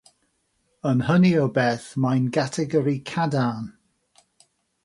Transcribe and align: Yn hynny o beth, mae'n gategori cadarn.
Yn 0.91 1.03
hynny 1.07 1.31
o 1.43 1.43
beth, 1.59 1.85
mae'n 2.05 2.25
gategori 2.39 2.97
cadarn. 3.13 3.73